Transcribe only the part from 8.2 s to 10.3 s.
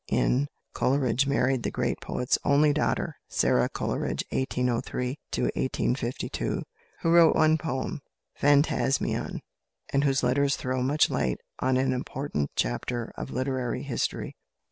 "Phantasmion," and whose